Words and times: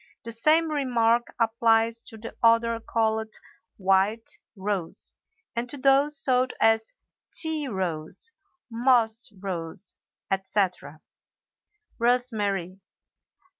The 0.23 0.31
same 0.31 0.71
remark 0.71 1.27
applies 1.39 2.01
to 2.05 2.17
the 2.17 2.35
odor 2.41 2.79
called 2.79 3.35
"white 3.77 4.39
rose" 4.55 5.13
and 5.55 5.69
to 5.69 5.77
those 5.77 6.19
sold 6.19 6.53
as 6.59 6.95
"tea 7.31 7.67
rose," 7.67 8.31
"moss 8.71 9.31
rose," 9.31 9.93
etc. 10.33 11.01
ROSEMARY. 11.99 12.79